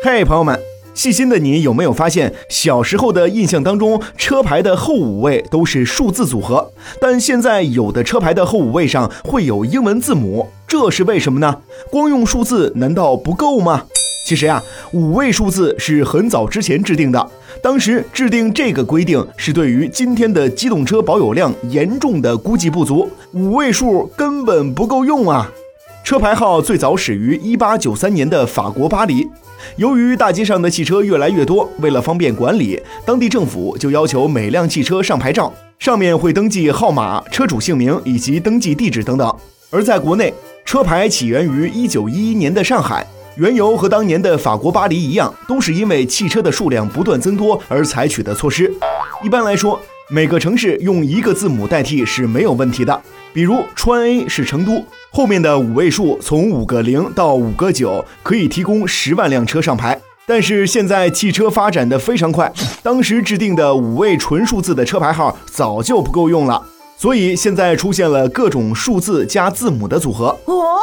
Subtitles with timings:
[0.00, 0.56] 嘿，朋友们，
[0.94, 6.70] 细心的你有没有发现，小时候的印象当中，车牌的后五位都是数字组合，
[7.00, 11.62] 但现在有的车牌的后五位上会有英文字母，这是为什么呢？
[11.90, 13.86] 光用数字难道不够吗？
[14.24, 14.62] 其实呀，
[14.92, 17.28] 五位数字是很早之前制定的，
[17.60, 25.50] 当时制定这个规定是对于今天的机动车保有量严重的估计不足，五位数根本不够用啊。
[26.08, 29.28] 车牌号最早始于一八九三年的法国巴黎。
[29.76, 39.36] 由于大街上的汽车越来越多，为了方便管理，当地政府就要求每辆汽车上牌照，上面会登记号码、车主姓名以及登记地址等等。
[39.68, 40.32] 而在国内，
[40.64, 48.72] 车牌起源于一九一一年的上海，缘由和当年的法国巴黎一样，都是因为汽车的数量不断增多而采取的措施。
[49.22, 49.78] 一般来说，
[50.10, 52.98] 每个城市用一个字母代替是没有问题的。
[53.34, 60.00] 比如川 A 是成都，后面的五位数从五个零到五个九，可以提供十万辆车上牌。
[60.26, 62.50] 但是现在汽车发展的非常快，
[62.82, 66.62] 当时制定的五位纯数字的车牌号早就不够用了，
[66.96, 70.34] 所以现在出现了各种数字加字母的组合。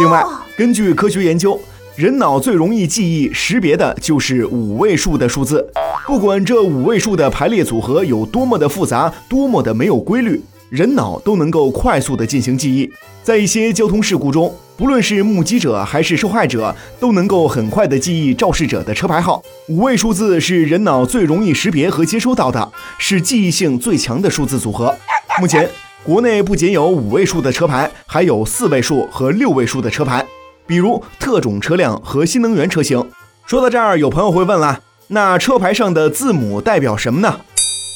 [0.00, 0.24] 另外，
[0.56, 1.60] 根据科学研究，
[1.94, 5.64] 人脑最容易记忆识别的就是五位数的数字，
[6.04, 10.42] 不管这五位数的排列组合有多么的复杂，多么的没有规律。
[10.68, 12.90] 人脑都能够快速的进行记忆，
[13.22, 19.42] 在一些交通事故中，不论是目击者还是受害者，都能够很快的记忆肇事者的车牌号。
[19.68, 24.94] 五位数字是人脑最容易识别和接收到的，是记忆性最强的数字组合。
[25.38, 25.68] 目前，
[26.02, 30.24] 国内不仅有五位数的车牌，还有四位数和六位数的车牌，
[30.66, 33.06] 比如特种车辆和新能源车型。
[33.44, 34.80] 说到这儿，有朋友会问了，
[35.14, 37.40] 那车牌上的字母代表什么呢？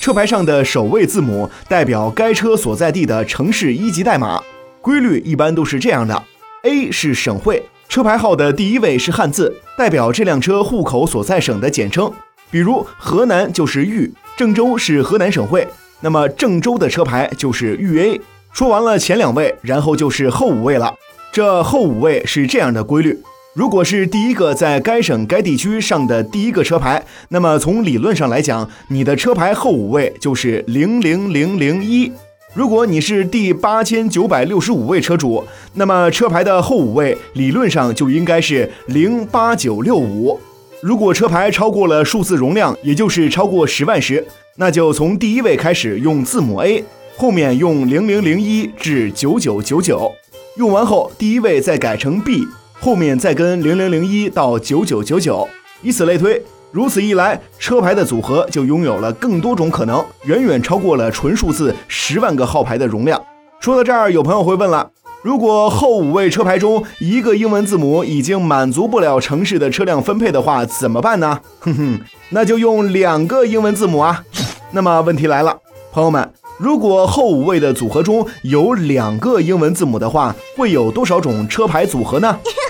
[0.02, 4.42] 车牌上的首位字母代表该车所在地的城市一级代码，
[4.82, 6.22] 规律一般都是这样的
[6.64, 12.12] ：A 是省会，车牌号的第一位是汉字，代表这辆车户口所在省的简称。
[12.50, 15.66] 比如河南就是豫，郑州是河南省会，
[16.02, 18.20] 那么郑州的车牌就是豫 A。
[18.52, 20.94] 说完了前两位，然后就是后五位了。
[21.32, 23.18] 这后五位是这样的规律。
[23.56, 32.12] 如果是第一个在该省该地区上的第一个车牌，那么从理论上来讲，你的车牌后五位就是零零零零一。
[32.52, 40.38] 如果你是第八千九百六十五位车主，那么车牌的后五位理论上就应该是零八九六五。
[40.82, 44.22] 如果车牌超过了数字容量，也就是超过十万时，
[44.56, 46.84] 那就从第一位开始用字母 A，
[47.16, 50.12] 后面用零零零一至九九九九，
[50.58, 52.46] 用完后第一位再改成 B。
[52.80, 55.48] 后面再跟零零零一到九九九九，
[55.82, 56.40] 以此类推。
[56.72, 63.20] 如此一来，车牌的组合就拥有了更多种可能，远远超过了纯数字十万个号牌的容量。
[63.60, 64.90] 说到这儿，有朋友会问了：
[65.22, 71.40] 如果后五位车牌中一个英文字母已经满足不了城市的车辆分配的话，怎么办呢？
[71.60, 72.00] 哼哼，
[72.30, 74.22] 那就用两个英文字母啊。
[74.72, 75.56] 那么问题来了，
[75.92, 76.30] 朋友们。
[76.58, 82.38] 如果后五位的组合中有两个英文字母的话，会有多少种车牌组合呢？